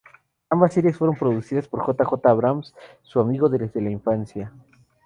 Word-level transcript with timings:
Ambas 0.49 0.73
series 0.73 0.97
fueron 0.97 1.15
producidas 1.15 1.67
por 1.67 1.81
J. 1.81 2.03
J. 2.05 2.27
Abrams, 2.27 2.73
su 3.03 3.19
amigo 3.19 3.49
desde 3.49 3.81
la 3.81 3.91
infancia. 3.91 4.51